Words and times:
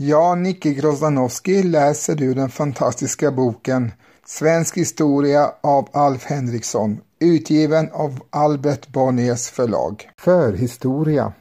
Ja, 0.00 0.34
Nicke 0.34 0.72
Grozdanowski, 0.72 1.62
läser 1.62 2.22
ur 2.22 2.34
den 2.34 2.48
fantastiska 2.48 3.30
boken 3.30 3.92
Svensk 4.26 4.76
historia 4.76 5.52
av 5.60 5.88
Alf 5.92 6.24
Henriksson, 6.24 7.00
utgiven 7.18 7.90
av 7.92 8.20
Albert 8.30 8.88
Bonniers 8.88 9.48
förlag. 9.48 10.10
Förhistoria 10.16 11.32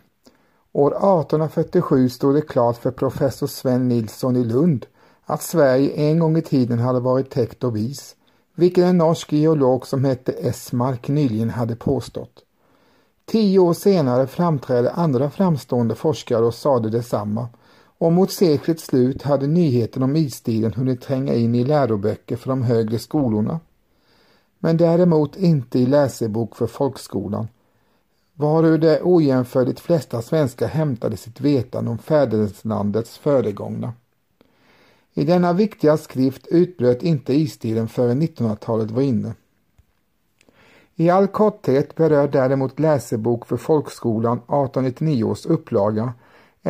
År 0.74 0.92
1847 0.92 2.09
stod 2.09 2.36
det 2.36 2.42
klart 2.42 2.78
för 2.78 2.92
professor 2.92 3.48
Sven 3.48 3.88
Nilsson 3.88 4.36
i 4.36 4.44
Lund 4.44 4.86
att 5.26 5.44
Sverige 5.44 5.92
en 5.92 6.20
gång 6.20 6.38
i 6.38 6.42
tiden 6.42 6.80
hade 6.80 7.00
varit 7.00 7.30
täckt 7.30 7.64
av 7.64 7.78
is, 7.78 8.16
vilket 8.56 8.84
en 8.84 8.98
norsk 8.98 9.34
geolog 9.34 9.88
som 9.88 10.06
hette 10.06 10.31
Esmark 10.31 11.08
nyligen 11.08 11.50
hade 11.50 11.76
påstått. 11.76 12.44
Tio 13.26 13.59
år 13.59 13.74
senare 13.74 14.28
framträdde 14.28 14.92
andra 14.92 15.30
framstående 15.30 15.96
forskare 15.96 16.46
och 16.46 16.53
sade 16.53 16.90
detsamma 16.90 17.48
och 17.98 18.14
mot 18.14 18.31
seklets 18.31 18.86
slut 18.86 19.22
hade 19.22 19.48
nyheten 19.48 20.03
om 20.03 20.16
istiden 20.16 20.73
hunnit 20.73 21.02
tränga 21.02 21.34
in 21.34 21.56
i 21.56 21.64
läroböcker 21.64 22.36
för 22.36 22.50
de 22.50 22.64
högre 22.64 23.00
skolorna. 23.00 23.59
Men 24.59 24.78
däremot 24.78 25.36
inte 25.36 25.80
i 25.80 25.86
läsebok 25.86 26.56
för 26.56 26.68
folkskolan, 26.68 27.48
varur 28.34 28.78
de 28.78 29.00
ojämförligt 29.03 29.80
flesta 29.80 30.22
svenskar 30.22 30.68
hämtade 30.68 31.18
sitt 31.18 31.42
vetande 31.42 31.92
om 31.92 31.98
fäderneslandets 31.98 33.18
föregångna. 33.18 33.94
I 35.14 35.23
denna 35.23 35.53
viktiga 35.53 35.98
skrift 35.98 36.48
utbröt 36.48 37.03
inte 37.03 37.34
istiden 37.34 37.88
förrän 37.88 38.22
1900-talet 38.22 38.92
var 38.92 39.02
inne. 39.02 39.34
I 40.95 41.09
all 41.09 41.28
korthet 41.28 41.95
berör 41.95 42.28
däremot 42.28 42.80
läsebok 42.80 43.45
för 43.45 43.58
folkskolan 43.58 44.38
1899 44.38 45.23
års 45.23 45.45
upplaga 45.45 46.14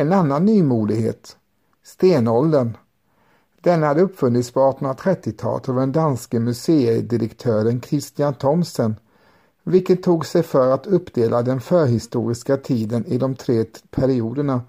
en 0.00 0.12
annan 0.12 0.44
nymodighet, 0.44 1.36
stenåldern. 1.84 2.76
Denna 3.60 3.86
hade 3.86 4.02
uppfunnits 4.02 4.50
på 4.50 4.60
1830-talet 4.60 5.68
av 5.68 5.74
den 5.76 5.92
danske 5.92 6.40
museidirektören 6.40 7.80
Christian 7.80 8.34
Thomsen, 8.34 8.96
vilket 9.62 10.02
tog 10.02 10.26
sig 10.26 10.42
för 10.42 10.70
att 10.70 10.86
uppdela 10.86 11.42
den 11.42 11.60
förhistoriska 11.60 12.56
tiden 12.56 13.06
i 13.06 13.18
de 13.18 13.34
tre 13.34 13.64
perioderna 13.90 14.60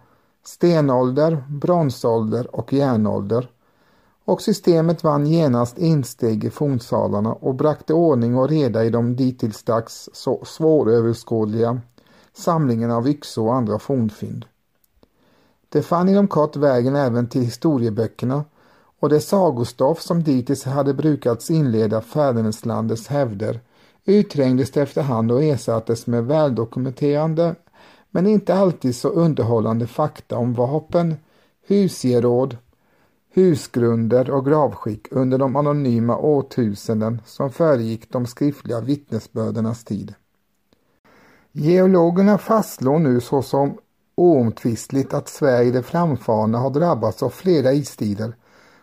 stenålder, 0.44 1.43
bronsålder 1.49 2.55
och 2.55 2.73
järnålder. 2.73 3.49
Och 4.25 4.41
systemet 4.41 5.03
vann 5.03 5.27
genast 5.27 5.77
insteg 5.77 6.43
i 6.43 6.49
fornsalarna 6.49 7.33
och 7.33 7.55
bragte 7.55 7.93
ordning 7.93 8.37
och 8.37 8.49
reda 8.49 8.86
i 8.86 8.89
de 8.89 9.15
dittills 9.15 9.64
dags 9.64 10.09
så 10.14 10.45
svåröverskådliga 10.45 11.82
samlingarna 12.33 12.98
av 12.98 13.08
yxor 13.08 13.48
och 13.48 13.55
andra 13.55 13.80
fornfynd. 13.80 14.45
Det 15.69 15.81
fann 15.81 16.09
inom 16.09 16.27
kort 16.27 16.55
vägen 16.55 16.95
även 16.95 17.27
till 17.27 17.41
historieböckerna 17.41 18.43
och 18.99 19.09
det 19.09 19.19
sagostoff 19.19 20.02
som 20.02 20.23
dittills 20.23 20.63
hade 20.63 20.93
brukats 20.93 21.52
inleda 21.52 22.02
fäderneslandets 22.02 23.07
hävder 23.07 23.59
utträngdes 24.05 24.77
efterhand 24.77 25.31
och 25.31 25.43
ersattes 25.43 26.08
med 26.08 26.25
väldokumenterande 26.25 27.55
men 28.11 28.27
inte 28.27 28.53
alltid 28.53 28.95
så 28.95 29.09
underhållande 29.09 29.87
fakta 29.87 30.37
om 30.37 30.53
vapen, 30.53 31.15
husgeråd, 31.67 32.58
husgrunder 33.33 34.29
och 34.29 34.45
gravskick 34.45 35.08
under 35.11 35.37
de 35.37 35.55
anonyma 35.55 36.17
årtusenden 36.17 37.21
som 37.25 37.52
föregick 37.52 38.11
de 38.11 38.25
skriftliga 38.25 38.81
vittnesbördernas 38.81 39.83
tid. 39.83 40.13
Geologerna 41.52 42.37
fastslår 42.37 42.99
nu 42.99 43.21
såsom 43.21 43.77
oomtvistligt 44.19 45.13
att 45.13 45.30
Sverige 45.30 45.71
det 45.71 45.83
framfarna 45.83 46.57
har 46.57 46.69
drabbats 46.69 47.23
av 47.23 47.30
flera 47.30 47.71
istider, 47.73 48.35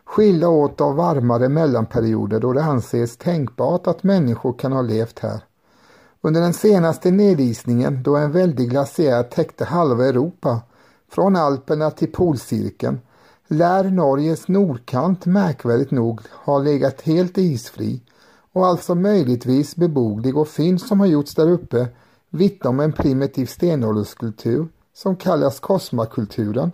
skilda 0.04 0.48
åt 0.48 0.80
av 0.80 0.96
varmare 0.96 1.48
mellanperioder 1.48 2.40
då 2.40 2.52
det 2.52 2.62
anses 2.62 3.16
tänkbart 3.16 3.86
att 3.86 4.02
människor 4.02 4.52
kan 4.52 4.72
ha 4.72 4.82
levt 4.82 5.18
här. 5.18 5.40
Under 6.20 6.40
den 6.40 6.52
senaste 6.52 7.10
nedisningen 7.10 8.02
då 8.02 8.16
en 8.16 8.32
väldig 8.32 8.70
glaciär 8.70 9.22
täckte 9.22 9.64
halva 9.64 10.06
Europa, 10.06 10.60
från 11.10 11.36
Alperna 11.36 11.90
till 11.90 12.12
polcirkeln, 12.12 13.00
lär 13.48 13.84
Norges 13.84 14.48
nordkant 14.48 15.26
märkvärdigt 15.26 15.90
nog 15.90 16.20
ha 16.44 16.58
legat 16.58 17.02
helt 17.02 17.38
isfri 17.38 18.00
och 18.52 18.66
alltså 18.66 18.94
möjligtvis 18.94 19.76
beboglig 19.76 20.36
och 20.36 20.48
fynd 20.48 20.80
som 20.80 21.00
har 21.00 21.06
gjorts 21.06 21.34
där 21.34 21.50
uppe 21.50 21.88
vittnar 22.30 22.70
om 22.70 22.80
en 22.80 22.92
primitiv 22.92 23.46
stenålderskultur 23.46 24.68
som 24.96 25.16
kallas 25.16 25.60
kosmakulturen. 25.60 26.72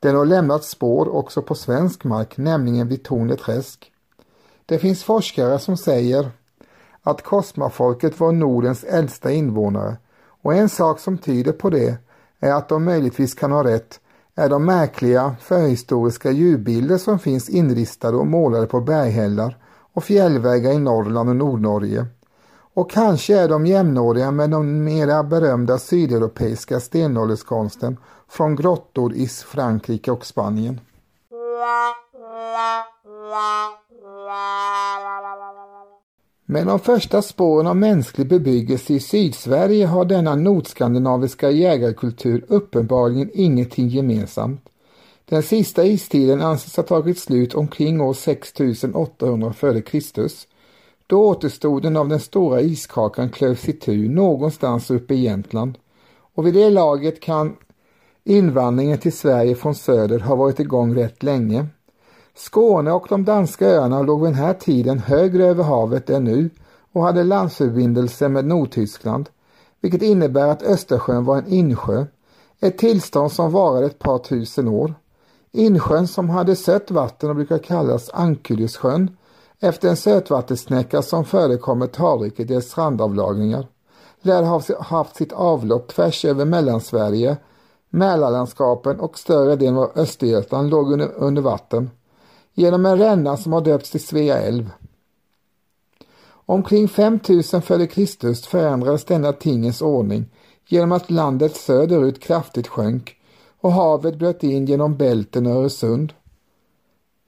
Den 0.00 0.16
har 0.16 0.24
lämnat 0.24 0.64
spår 0.64 1.08
också 1.08 1.42
på 1.42 1.54
svensk 1.54 2.04
mark, 2.04 2.36
nämligen 2.36 2.88
vid 2.88 3.04
Torneträsk. 3.04 3.92
Det 4.66 4.78
finns 4.78 5.04
forskare 5.04 5.58
som 5.58 5.76
säger 5.76 6.30
att 7.02 7.22
kosmafolket 7.22 8.20
var 8.20 8.32
Nordens 8.32 8.84
äldsta 8.84 9.32
invånare 9.32 9.96
och 10.42 10.54
en 10.54 10.68
sak 10.68 11.00
som 11.00 11.18
tyder 11.18 11.52
på 11.52 11.70
det 11.70 11.98
är 12.40 12.52
att 12.52 12.68
de 12.68 12.84
möjligtvis 12.84 13.34
kan 13.34 13.52
ha 13.52 13.64
rätt 13.64 14.00
är 14.34 14.48
de 14.48 14.64
märkliga 14.64 15.36
förhistoriska 15.40 16.30
djurbilder 16.30 16.98
som 16.98 17.18
finns 17.18 17.48
inristade 17.48 18.16
och 18.16 18.26
målade 18.26 18.66
på 18.66 18.80
berghällar 18.80 19.56
och 19.92 20.04
fjällvägar 20.04 20.72
i 20.72 20.78
Norrland 20.78 21.28
och 21.28 21.36
Nordnorge 21.36 22.06
och 22.78 22.90
kanske 22.90 23.38
är 23.38 23.48
de 23.48 23.66
jämnåriga 23.66 24.30
med 24.30 24.50
den 24.50 24.84
mera 24.84 25.22
berömda 25.22 25.78
sydeuropeiska 25.78 26.80
stenålderskonsten 26.80 27.96
från 28.28 28.56
grottor 28.56 29.14
i 29.14 29.26
Frankrike 29.26 30.10
och 30.10 30.26
Spanien. 30.26 30.80
Med 36.46 36.66
de 36.66 36.78
första 36.78 37.22
spåren 37.22 37.66
av 37.66 37.76
mänsklig 37.76 38.28
bebyggelse 38.28 38.92
i 38.92 39.00
Sydsverige 39.00 39.86
har 39.86 40.04
denna 40.04 40.34
nordskandinaviska 40.34 41.50
jägarkultur 41.50 42.44
uppenbarligen 42.48 43.30
ingenting 43.34 43.88
gemensamt. 43.88 44.68
Den 45.24 45.42
sista 45.42 45.84
istiden 45.84 46.42
anses 46.42 46.76
ha 46.76 46.82
tagit 46.82 47.18
slut 47.18 47.54
omkring 47.54 48.00
år 48.00 48.14
6800 48.14 49.54
f.Kr 49.60 50.57
då 51.08 51.26
återstoden 51.26 51.96
av 51.96 52.08
den 52.08 52.20
stora 52.20 52.60
iskakan 52.60 53.30
klövs 53.30 53.68
itu 53.68 54.08
någonstans 54.08 54.90
uppe 54.90 55.14
i 55.14 55.20
Jämtland 55.20 55.78
och 56.34 56.46
vid 56.46 56.54
det 56.54 56.70
laget 56.70 57.20
kan 57.20 57.56
invandringen 58.24 58.98
till 58.98 59.12
Sverige 59.12 59.54
från 59.54 59.74
söder 59.74 60.18
ha 60.18 60.34
varit 60.34 60.60
igång 60.60 60.94
rätt 60.94 61.22
länge. 61.22 61.66
Skåne 62.36 62.92
och 62.92 63.06
de 63.08 63.24
danska 63.24 63.66
öarna 63.66 64.02
låg 64.02 64.20
vid 64.20 64.28
den 64.28 64.44
här 64.44 64.54
tiden 64.54 64.98
högre 64.98 65.46
över 65.46 65.64
havet 65.64 66.10
än 66.10 66.24
nu 66.24 66.50
och 66.92 67.02
hade 67.02 67.24
landsförbindelse 67.24 68.28
med 68.28 68.44
Nordtyskland, 68.44 69.28
vilket 69.80 70.02
innebär 70.02 70.48
att 70.48 70.62
Östersjön 70.62 71.24
var 71.24 71.38
en 71.38 71.46
insjö, 71.46 72.06
ett 72.60 72.78
tillstånd 72.78 73.32
som 73.32 73.52
varade 73.52 73.86
ett 73.86 73.98
par 73.98 74.18
tusen 74.18 74.68
år. 74.68 74.94
Insjön 75.52 76.08
som 76.08 76.28
hade 76.28 76.56
sött 76.56 76.90
vatten 76.90 77.30
och 77.30 77.36
brukar 77.36 77.58
kallas 77.58 78.10
Ankylussjön 78.12 79.16
efter 79.60 79.88
en 79.88 79.96
sötvattensnäcka 79.96 81.02
som 81.02 81.24
förekommer 81.24 81.86
talrik 81.86 82.40
i 82.40 82.44
dess 82.44 82.70
strandavlagringar 82.70 83.66
lär 84.22 84.42
ha 84.42 84.62
haft 84.82 85.16
sitt 85.16 85.32
avlopp 85.32 85.88
tvärs 85.88 86.24
över 86.24 86.44
Mellansverige, 86.44 87.36
Mälarlandskapen 87.90 89.00
och 89.00 89.18
större 89.18 89.56
delen 89.56 89.76
av 89.76 89.92
Östergötland 89.94 90.70
låg 90.70 90.92
under, 90.92 91.12
under 91.16 91.42
vatten 91.42 91.90
genom 92.54 92.86
en 92.86 92.98
ränna 92.98 93.36
som 93.36 93.52
har 93.52 93.60
döpts 93.60 93.90
till 93.90 94.04
Svea 94.04 94.38
älv. 94.38 94.70
Omkring 96.30 96.88
5000 96.88 97.58
f.Kr. 97.58 98.48
förändrades 98.48 99.04
denna 99.04 99.32
tingens 99.32 99.82
ordning 99.82 100.26
genom 100.66 100.92
att 100.92 101.10
landet 101.10 101.56
söderut 101.56 102.20
kraftigt 102.20 102.68
sjönk 102.68 103.16
och 103.60 103.72
havet 103.72 104.18
bröt 104.18 104.42
in 104.42 104.66
genom 104.66 104.96
Bälten 104.96 105.46
och 105.46 105.52
Öresund. 105.52 106.12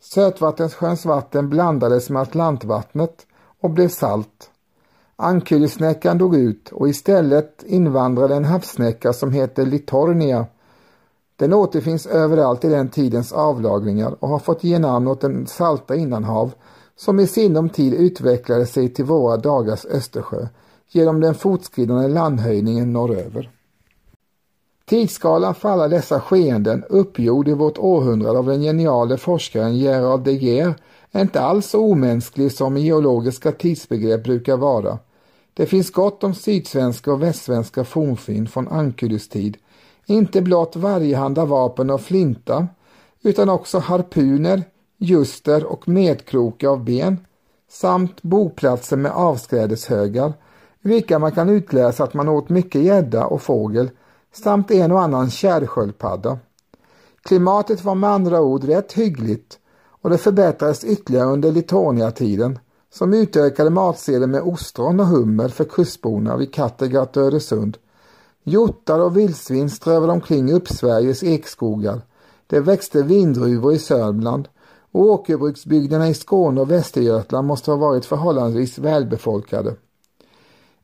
Sötvattensjöns 0.03 1.05
vatten 1.05 1.49
blandades 1.49 2.11
med 2.11 2.23
Atlantvattnet 2.23 3.27
och 3.61 3.71
blev 3.71 3.89
salt. 3.89 4.51
Ankylsnäckan 5.17 6.19
dog 6.19 6.37
ut 6.37 6.73
och 6.73 6.89
istället 6.89 7.63
invandrade 7.63 8.35
en 8.35 8.45
havssnäcka 8.45 9.13
som 9.13 9.33
heter 9.33 9.67
Litornia. 9.67 10.47
Den 11.37 11.53
återfinns 11.53 12.07
överallt 12.07 12.65
i 12.65 12.69
den 12.69 12.89
tidens 12.89 13.33
avlagringar 13.33 14.17
och 14.21 14.29
har 14.29 14.39
fått 14.39 14.65
ge 14.65 14.79
namn 14.79 15.09
åt 15.09 15.21
den 15.21 15.47
salta 15.47 15.97
innanhav 15.97 16.53
som 16.97 17.21
i 17.21 17.27
sinom 17.27 17.69
tid 17.69 17.95
utvecklade 17.95 18.67
sig 18.67 18.89
till 18.89 19.05
våra 19.05 19.37
dagars 19.37 19.85
Östersjö 19.85 20.49
genom 20.89 21.21
den 21.21 21.35
fortskridande 21.35 22.09
landhöjningen 22.09 22.93
norröver. 22.93 23.51
Tidsskalan 24.91 25.55
för 25.55 25.69
alla 25.69 25.89
dessa 25.89 26.21
skeenden 26.21 26.85
uppgjord 26.89 27.49
i 27.49 27.53
vårt 27.53 27.79
århundrade 27.79 28.39
av 28.39 28.47
den 28.47 28.63
geniale 28.63 29.17
forskaren 29.17 29.77
Gerard 29.77 30.21
de 30.21 30.33
Geer 30.33 30.75
är 31.13 31.21
inte 31.21 31.41
alls 31.41 31.67
så 31.67 31.81
omänsklig 31.81 32.53
som 32.53 32.77
geologiska 32.77 33.53
tidsbegrepp 33.53 34.25
brukar 34.25 34.57
vara. 34.57 34.99
Det 35.55 35.67
finns 35.67 35.91
gott 35.91 36.25
om 36.25 36.35
sydsvenska 36.35 37.13
och 37.13 37.23
västsvenska 37.23 37.85
fornfynd 37.85 38.51
från 38.51 38.69
Ankylus 38.69 39.29
tid, 39.29 39.57
inte 40.07 40.43
blott 40.43 40.77
varjehanda 40.77 41.45
vapen 41.45 41.91
och 41.91 42.01
flinta, 42.01 42.69
utan 43.23 43.49
också 43.49 43.79
harpuner, 43.79 44.63
juster 44.99 45.65
och 45.65 45.89
medkrokar 45.89 46.69
av 46.69 46.85
ben 46.85 47.19
samt 47.69 48.23
boplatser 48.23 48.97
med 48.97 49.13
avskrädeshögar, 49.13 50.33
vilka 50.81 51.19
man 51.19 51.33
kan 51.33 51.49
utläsa 51.49 52.05
att 52.05 52.15
man 52.15 52.29
åt 52.29 52.49
mycket 52.49 52.83
gädda 52.83 53.27
och 53.27 53.43
fågel 53.43 53.91
samt 54.33 54.71
en 54.71 54.93
och 54.93 55.03
annan 55.03 55.31
kärrsköldpadda. 55.31 56.39
Klimatet 57.23 57.85
var 57.85 57.95
med 57.95 58.11
andra 58.11 58.41
ord 58.41 58.65
rätt 58.65 58.93
hyggligt 58.93 59.59
och 60.03 60.11
det 60.11 60.19
förbättrades 60.19 60.85
ytterligare 60.85 61.29
under 61.29 61.53
litoniatiden 61.53 62.59
som 62.93 63.15
utökade 63.15 63.71
matsedeln 63.71 64.31
med 64.31 64.43
ostron 64.43 65.01
och 65.01 65.07
hummer 65.07 65.49
för 65.49 65.65
kustborna 65.65 66.37
vid 66.37 66.55
Kattegatt 66.55 67.17
och 67.17 67.23
Öresund. 67.23 67.79
Hjortar 68.45 68.99
och 68.99 69.17
vildsvin 69.17 69.71
strövade 69.71 70.13
omkring 70.13 70.51
i 70.51 70.53
Uppsveriges 70.53 71.23
ekskogar. 71.23 72.01
Det 72.47 72.61
växte 72.61 73.03
vindruvor 73.03 73.73
i 73.73 73.79
Sörmland 73.79 74.49
och 74.93 75.01
åkerbruksbygderna 75.01 76.09
i 76.09 76.15
Skåne 76.15 76.61
och 76.61 76.71
Västergötland 76.71 77.47
måste 77.47 77.71
ha 77.71 77.79
varit 77.79 78.05
förhållandevis 78.05 78.79
välbefolkade. 78.79 79.77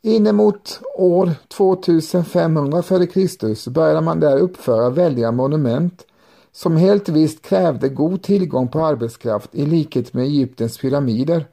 Inemot 0.03 0.81
år 0.95 1.31
2500 1.49 2.79
f.Kr. 2.79 3.71
började 3.71 4.01
man 4.01 4.21
där 4.21 4.39
uppföra 4.39 4.91
väldiga 4.91 5.33
monument 5.33 6.07
som 6.53 6.77
helt 6.77 7.09
visst 7.09 7.43
krävde 7.43 7.89
god 7.89 8.23
tillgång 8.23 8.69
på 8.69 8.85
arbetskraft 8.85 9.55
i 9.55 9.67
likhet 9.67 10.15
med 10.15 10.25
Egyptens 10.25 10.79
pyramider, 10.79 11.47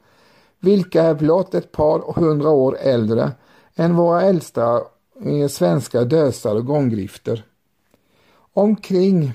vilka 0.60 1.02
är 1.02 1.14
blott 1.14 1.54
ett 1.54 1.72
par 1.72 2.20
hundra 2.20 2.50
år 2.50 2.76
äldre 2.80 3.32
än 3.74 3.96
våra 3.96 4.22
äldsta 4.22 4.82
eh, 5.24 5.48
svenska 5.48 6.04
dösar 6.04 6.54
och 6.54 6.66
gånggrifter. 6.66 7.44
Omkring 8.52 9.32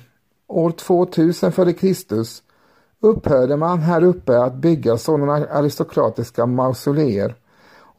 år 0.48 0.72
2000 0.72 1.50
f.Kr. 1.50 2.24
upphörde 3.00 3.58
man 3.58 3.80
här 3.80 4.04
uppe 4.04 4.40
att 4.40 4.56
bygga 4.56 4.98
sådana 4.98 5.34
aristokratiska 5.34 6.46
mausoleer 6.46 7.36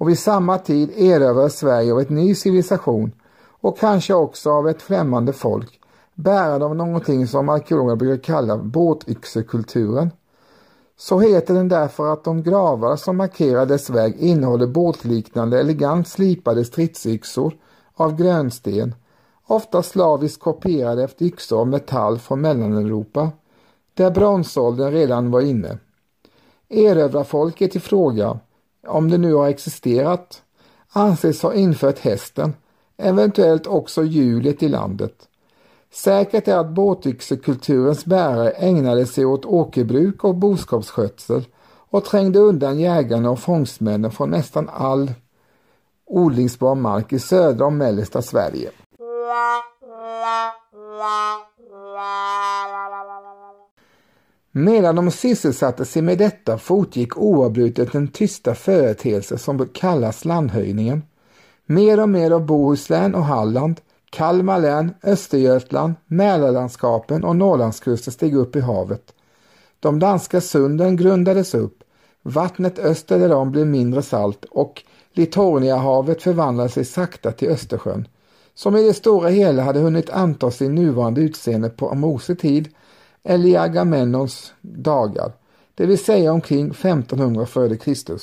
och 0.01 0.09
vid 0.09 0.19
samma 0.19 0.59
tid 0.59 0.91
erövrades 0.97 1.59
Sverige 1.59 1.93
av 1.93 2.01
ett 2.01 2.11
ny 2.11 2.35
civilisation 2.35 3.13
och 3.61 3.79
kanske 3.79 4.15
också 4.15 4.51
av 4.51 4.69
ett 4.69 4.83
främmande 4.83 5.33
folk 5.33 5.81
bärande 6.15 6.67
av 6.67 6.77
någonting 6.77 7.27
som 7.27 7.49
arkeologer 7.49 7.97
brukar 7.97 8.25
kalla 8.25 8.57
båtyxekulturen. 8.57 10.11
Så 10.97 11.21
heter 11.21 11.55
den 11.55 11.69
därför 11.69 12.13
att 12.13 12.25
de 12.25 12.43
gravar 12.43 12.97
som 12.97 13.17
markerar 13.17 13.67
dess 13.67 13.91
väg 13.91 14.17
innehåller 14.17 14.67
båtliknande 14.67 15.61
elegant 15.61 16.09
slipade 16.09 16.65
stridsyxor 16.65 17.55
av 17.95 18.17
grönsten, 18.17 18.95
ofta 19.47 19.83
slaviskt 19.83 20.43
kopierade 20.43 21.05
efter 21.05 21.25
yxor 21.25 21.61
av 21.61 21.69
metall 21.69 22.19
från 22.19 22.41
Mellaneuropa, 22.41 23.31
där 23.95 24.11
bronsåldern 24.11 24.93
redan 24.93 25.31
var 25.31 25.41
inne. 25.41 25.79
Erövrarfolket 26.69 27.77
i 27.77 27.81
fråga, 27.81 28.39
om 28.87 29.11
det 29.11 29.19
nu 29.19 29.35
har 29.35 29.49
existerat, 29.49 30.43
anses 30.93 31.43
ha 31.43 31.55
infört 31.55 31.99
hästen, 31.99 32.55
eventuellt 32.97 33.67
också 33.67 34.03
hjulet 34.03 34.63
i 34.63 34.69
landet. 34.69 35.29
Säkert 35.93 36.49
är 36.49 36.57
att 36.57 36.71
båtyxekulturens 36.71 38.05
bärare 38.05 38.51
ägnade 38.51 39.07
sig 39.07 39.25
åt 39.25 39.45
åkerbruk 39.45 40.25
och 40.25 40.35
boskapsskötsel 40.35 41.45
och 41.91 42.05
trängde 42.05 42.39
undan 42.39 42.81
jägarna 42.81 43.31
och 43.31 43.39
fångstmännen 43.39 44.11
från 44.11 44.31
nästan 44.31 44.71
all 44.73 45.13
odlingsbar 46.07 46.75
mark 46.75 47.13
i 47.13 47.19
södra 47.19 47.67
och 47.67 47.73
mellersta 47.73 48.23
Sverige. 48.23 48.71
Medan 54.53 54.97
de 54.97 55.11
sysselsatte 55.11 55.85
sig 55.85 56.03
med 56.03 56.19
detta 56.19 56.59
fortgick 56.59 57.17
oavbrutet 57.17 57.93
den 57.93 58.09
tysta 58.09 58.55
företeelse 58.55 59.39
som 59.39 59.69
kallas 59.73 60.25
landhöjningen. 60.25 61.03
Mer 61.67 62.01
och 62.01 62.09
mer 62.09 62.31
av 62.31 62.47
Bohuslän 62.47 63.15
och 63.15 63.25
Halland 63.25 63.81
Kalmar 64.11 64.61
län, 64.61 64.95
Östergötland, 65.03 65.95
Mälarlandskapen 66.07 67.25
och 67.25 67.37
Norrlandskusten 67.37 68.13
steg 68.13 68.35
upp 68.35 68.57
i 68.57 68.61
havet. 68.61 69.15
De 69.81 69.99
danska 69.99 70.41
sunden 70.41 70.97
grundades 70.97 71.55
upp, 71.55 71.83
vattnet 72.23 72.79
öster 72.79 73.19
därom 73.19 73.51
blev 73.51 73.67
mindre 73.67 74.03
salt 74.03 74.45
och 74.51 74.83
Litorniahavet 75.13 76.23
förvandlade 76.23 76.69
sig 76.69 76.85
sakta 76.85 77.33
till 77.33 77.49
Östersjön, 77.49 78.09
som 78.55 78.77
i 78.77 78.83
det 78.83 78.95
stora 78.95 79.29
hela 79.29 79.63
hade 79.63 79.81
hunnit 79.81 80.11
anta 80.11 80.51
sin 80.51 80.75
nuvarande 80.75 81.21
utseende 81.21 81.69
på 81.69 81.95
Mose 81.95 82.35
tid 82.35 82.69
eller 83.23 83.49
i 83.49 83.57
Agamemnons 83.57 84.55
dagar, 84.61 85.33
det 85.75 85.87
vill 85.87 86.05
säga 86.05 86.33
omkring 86.33 86.71
1500 86.71 87.43
f.Kr. 87.43 88.19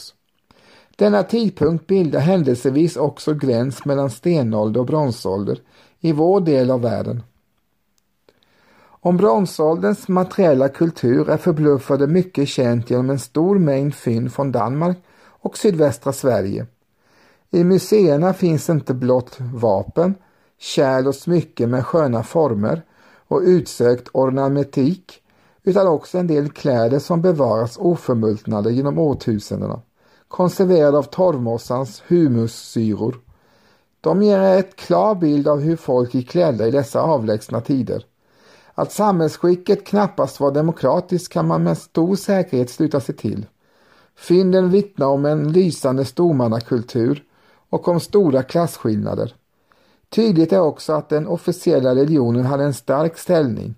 Denna 0.95 1.23
tidpunkt 1.23 1.87
bildar 1.87 2.19
händelsevis 2.19 2.97
också 2.97 3.33
gräns 3.33 3.85
mellan 3.85 4.09
stenålder 4.09 4.79
och 4.79 4.85
bronsålder 4.85 5.59
i 5.99 6.11
vår 6.11 6.41
del 6.41 6.71
av 6.71 6.81
världen. 6.81 7.23
Om 9.07 9.17
bronsålderns 9.17 10.07
materiella 10.07 10.69
kultur 10.69 11.29
är 11.29 11.37
förbluffande 11.37 12.07
mycket 12.07 12.47
känt 12.47 12.89
genom 12.89 13.09
en 13.09 13.19
stor 13.19 13.59
mängd 13.59 13.95
fynd 13.95 14.33
från 14.33 14.51
Danmark 14.51 14.97
och 15.19 15.57
sydvästra 15.57 16.13
Sverige. 16.13 16.65
I 17.51 17.63
museerna 17.63 18.33
finns 18.33 18.69
inte 18.69 18.93
blott 18.93 19.37
vapen, 19.39 20.15
kärl 20.59 21.07
och 21.07 21.15
smycken 21.15 21.69
med 21.69 21.85
sköna 21.85 22.23
former 22.23 22.81
och 23.27 23.41
utsökt 23.41 24.09
ornamentik 24.13 25.21
utan 25.63 25.87
också 25.87 26.17
en 26.17 26.27
del 26.27 26.49
kläder 26.49 26.99
som 26.99 27.21
bevaras 27.21 27.77
oförmultnade 27.77 28.71
genom 28.73 28.99
årtusendena 28.99 29.81
Konserverade 30.27 30.97
av 30.97 31.03
torvmossans 31.03 32.03
humussyror. 32.07 33.19
De 34.01 34.23
ger 34.23 34.39
ett 34.39 34.75
klar 34.75 35.15
bild 35.15 35.47
av 35.47 35.59
hur 35.59 35.75
folk 35.75 36.13
gick 36.13 36.29
klädda 36.29 36.67
i 36.67 36.71
dessa 36.71 37.01
avlägsna 37.01 37.61
tider. 37.61 38.05
Att 38.73 38.91
samhällsskicket 38.91 39.85
knappast 39.85 40.39
var 40.39 40.51
demokratiskt 40.51 41.33
kan 41.33 41.47
man 41.47 41.63
med 41.63 41.77
stor 41.77 42.15
säkerhet 42.15 42.69
sluta 42.69 42.99
sig 42.99 43.15
till. 43.15 43.45
Fynden 44.15 44.69
vittnar 44.69 45.07
om 45.07 45.25
en 45.25 45.51
lysande 45.51 46.05
stormannakultur 46.05 47.23
och 47.69 47.87
om 47.87 47.99
stora 47.99 48.43
klasskillnader. 48.43 49.35
Tydligt 50.09 50.53
är 50.53 50.59
också 50.59 50.93
att 50.93 51.09
den 51.09 51.27
officiella 51.27 51.95
religionen 51.95 52.45
hade 52.45 52.63
en 52.63 52.73
stark 52.73 53.17
ställning. 53.17 53.75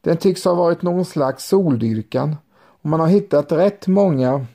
Den 0.00 0.16
tycks 0.16 0.44
ha 0.44 0.54
varit 0.54 0.82
någon 0.82 1.04
slags 1.04 1.48
soldyrkan 1.48 2.36
och 2.82 2.88
man 2.88 3.00
har 3.00 3.06
hittat 3.06 3.52
rätt 3.52 3.86
många 3.86 4.46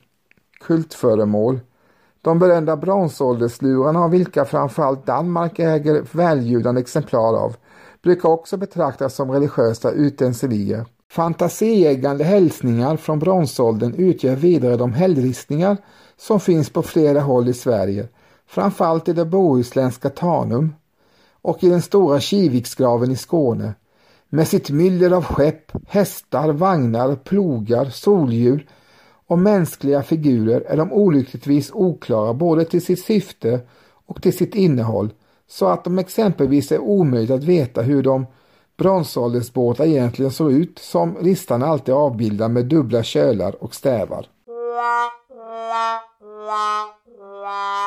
kultföremål. 0.60 1.60
De 2.22 2.40
berömda 2.40 2.78
bronsålderslurarna 2.78 4.00
av 4.00 4.12
vilka 4.12 4.46
framförallt 4.46 5.06
Danmark 5.06 5.60
äger 5.60 6.06
väljudande 6.12 6.82
exemplar 6.82 7.38
av 7.38 7.56
brukar 8.01 8.30
också 8.30 8.58
betraktas 8.58 9.16
som 9.16 9.32
religiösa 9.32 9.92
utensilier. 9.92 10.86
Fantasieggande 11.12 12.24
hälsningar 12.24 12.98
från 12.98 13.20
bronsåldern 13.20 13.94
utgör 13.94 14.36
vidare 14.36 14.78
de 14.78 14.94
hällristningar 14.94 15.78
som 16.18 16.40
finns 16.40 16.70
på 16.70 16.82
flera 16.82 17.20
håll 17.20 17.50
i 17.50 17.54
Sverige, 17.54 18.08
framförallt 18.48 19.10
i 19.10 19.13
det 19.13 19.25
bohuslänska 19.25 20.10
Tanum 20.10 20.74
och 21.42 21.64
i 21.64 21.70
den 21.70 21.82
stora 21.82 22.20
Kiviksgraven 22.20 23.12
i 23.12 23.16
Skåne 23.16 23.74
med 24.30 24.48
sitt 24.48 24.70
myller 24.70 25.12
av 25.12 25.24
skepp, 25.24 25.72
hästar, 25.88 26.54
vagnar, 26.54 27.16
plogar, 27.16 27.86
soldjur, 27.86 28.68
och 29.32 29.40
mänskliga 29.40 30.04
figurer 30.04 30.62
är 30.62 30.78
de 30.78 30.94
olyckligtvis 30.94 31.72
oklara 31.74 32.34
både 32.34 32.66
till 32.66 32.86
sitt 32.86 33.04
syfte 33.04 33.60
och 34.06 34.22
till 34.22 34.38
sitt 34.38 34.56
innehåll 34.56 35.10
så 35.48 35.68
att 35.68 35.84
de 35.84 36.00
exempelvis 36.00 36.72
är 36.72 36.80
omöjligt 36.80 37.32
att 37.32 37.44
veta 37.44 37.82
hur 37.82 38.04
de 38.04 38.26
bronsåldersbåtar 38.78 39.86
egentligen 39.86 40.32
såg 40.32 40.52
ut 40.52 40.80
som 40.80 41.18
listan 41.22 41.64
alltid 41.64 41.94
avbildar 41.94 42.50
med 42.50 42.66
dubbla 42.66 43.04
kölar 43.04 43.64
och 43.64 43.76
stävar. 43.76 44.28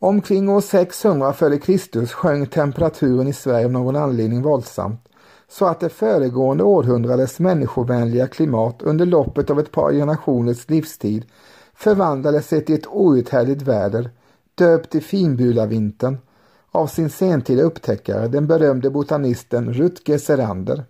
Omkring 0.00 0.48
år 0.48 0.60
600 0.60 1.30
f.Kr. 1.30 2.06
sjönk 2.06 2.50
temperaturen 2.50 3.28
i 3.28 3.32
Sverige 3.32 3.64
av 3.64 3.72
någon 3.72 3.96
anledning 3.96 4.42
våldsamt 4.42 5.08
så 5.48 5.66
att 5.66 5.80
det 5.80 5.88
föregående 5.88 6.64
århundradets 6.64 7.38
människovänliga 7.38 8.26
klimat 8.26 8.82
under 8.82 9.06
loppet 9.06 9.50
av 9.50 9.60
ett 9.60 9.72
par 9.72 9.92
generationers 9.92 10.70
livstid 10.70 11.24
förvandlade 11.74 12.42
sig 12.42 12.64
till 12.64 12.74
ett 12.74 12.86
outhärdligt 12.86 13.62
väder, 13.62 14.10
döpt 14.54 14.90
till 14.90 15.02
finbulavintern 15.02 16.18
av 16.70 16.86
sin 16.86 17.10
sentida 17.10 17.62
upptäckare, 17.62 18.28
den 18.28 18.46
berömde 18.46 18.90
botanisten 18.90 19.72
Rutger 19.72 20.18
Serander. 20.18 20.84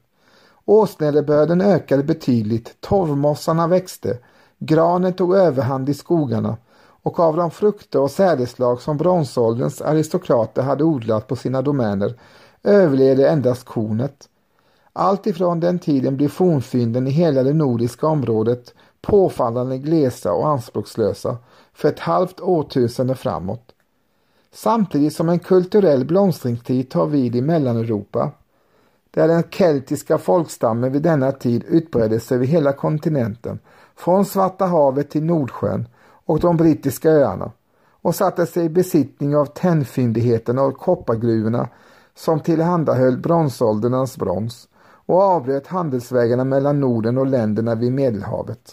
Åsnederbörden 0.64 1.60
ökade 1.60 2.02
betydligt, 2.02 2.80
torvmossarna 2.80 3.66
växte, 3.66 4.18
granen 4.58 5.12
tog 5.12 5.36
överhand 5.36 5.88
i 5.88 5.94
skogarna 5.94 6.56
och 7.02 7.20
av 7.20 7.36
de 7.36 7.50
frukter 7.50 8.00
och 8.00 8.10
sädeslag 8.10 8.80
som 8.80 8.96
bronsålderns 8.96 9.82
aristokrater 9.82 10.62
hade 10.62 10.84
odlat 10.84 11.26
på 11.26 11.36
sina 11.36 11.62
domäner 11.62 12.14
överlevde 12.62 13.28
endast 13.28 13.64
kornet. 13.64 14.28
Allt 14.92 15.26
ifrån 15.26 15.60
den 15.60 15.78
tiden 15.78 16.16
blir 16.16 16.28
fornfynden 16.28 17.06
i 17.06 17.10
hela 17.10 17.42
det 17.42 17.52
nordiska 17.52 18.06
området 18.06 18.74
påfallande 19.00 19.78
glesa 19.78 20.32
och 20.32 20.48
anspråkslösa 20.48 21.36
för 21.72 21.88
ett 21.88 21.98
halvt 21.98 22.40
årtusende 22.40 23.14
framåt. 23.14 23.74
Samtidigt 24.52 25.14
som 25.14 25.28
en 25.28 25.38
kulturell 25.38 26.04
blomstringstid 26.04 26.90
tar 26.90 27.06
vid 27.06 27.36
i 27.36 27.40
Mellaneuropa, 27.40 28.30
där 29.10 29.28
den 29.28 29.42
keltiska 29.50 30.18
folkstammen 30.18 30.92
vid 30.92 31.02
denna 31.02 31.32
tid 31.32 31.64
utbredde 31.68 32.20
sig 32.20 32.34
över 32.34 32.46
hela 32.46 32.72
kontinenten, 32.72 33.58
från 33.96 34.24
Svarta 34.24 34.66
havet 34.66 35.10
till 35.10 35.24
Nordsjön 35.24 35.88
och 36.28 36.40
de 36.40 36.56
brittiska 36.56 37.10
öarna 37.10 37.52
och 38.02 38.14
satte 38.14 38.46
sig 38.46 38.64
i 38.64 38.68
besittning 38.68 39.36
av 39.36 39.46
tennfyndigheterna 39.46 40.62
och 40.62 40.76
koppargruvorna 40.76 41.68
som 42.14 42.40
tillhandahöll 42.40 43.18
bronsålderns 43.18 44.16
brons 44.16 44.68
och 45.06 45.22
avbröt 45.22 45.66
handelsvägarna 45.66 46.44
mellan 46.44 46.80
Norden 46.80 47.18
och 47.18 47.26
länderna 47.26 47.74
vid 47.74 47.92
Medelhavet. 47.92 48.72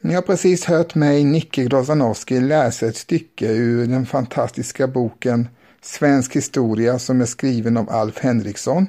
Ni 0.00 0.14
har 0.14 0.22
precis 0.22 0.64
hört 0.64 0.94
mig, 0.94 1.24
Nicke 1.24 1.64
Grozanowski, 1.64 2.40
läsa 2.40 2.86
ett 2.86 2.96
stycke 2.96 3.52
ur 3.52 3.86
den 3.86 4.06
fantastiska 4.06 4.86
boken 4.86 5.48
Svensk 5.80 6.36
historia 6.36 6.98
som 6.98 7.20
är 7.20 7.24
skriven 7.24 7.76
av 7.76 7.90
Alf 7.90 8.18
Henriksson 8.18 8.86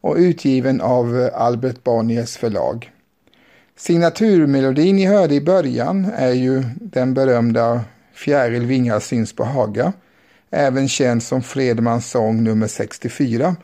och 0.00 0.16
utgiven 0.16 0.80
av 0.80 1.30
Albert 1.34 1.84
Bonniers 1.84 2.36
förlag. 2.36 2.92
Signaturmelodin 3.78 4.96
ni 4.96 5.06
hörde 5.06 5.34
i 5.34 5.40
början 5.40 6.04
är 6.16 6.32
ju 6.32 6.62
den 6.76 7.14
berömda 7.14 7.80
Fjäril 8.14 8.66
vingar 8.66 9.00
syns 9.00 9.32
på 9.32 9.44
Haga, 9.44 9.92
även 10.50 10.88
känd 10.88 11.22
som 11.22 11.42
Fredmans 11.42 12.10
sång 12.10 12.44
nummer 12.44 12.66
64, 12.66 13.56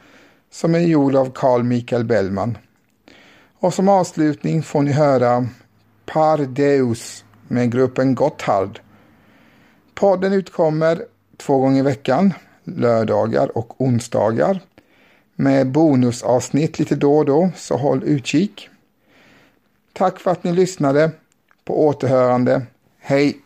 som 0.50 0.74
är 0.74 0.78
gjord 0.78 1.14
av 1.14 1.32
Carl 1.34 1.62
Michael 1.62 2.04
Bellman. 2.04 2.58
Och 3.58 3.74
som 3.74 3.88
avslutning 3.88 4.62
får 4.62 4.82
ni 4.82 4.92
höra 4.92 5.46
Par 6.06 6.38
Deus 6.38 7.24
med 7.48 7.72
gruppen 7.72 8.14
Gotthard. 8.14 8.80
Podden 9.94 10.32
utkommer 10.32 11.02
två 11.36 11.58
gånger 11.58 11.78
i 11.78 11.82
veckan, 11.82 12.34
lördagar 12.64 13.58
och 13.58 13.80
onsdagar, 13.80 14.60
med 15.36 15.70
bonusavsnitt 15.70 16.78
lite 16.78 16.96
då 16.96 17.18
och 17.18 17.24
då, 17.24 17.50
så 17.56 17.76
håll 17.76 18.02
utkik. 18.04 18.68
Tack 19.92 20.18
för 20.20 20.30
att 20.30 20.44
ni 20.44 20.52
lyssnade. 20.52 21.10
På 21.64 21.86
återhörande. 21.86 22.62
Hej! 22.98 23.38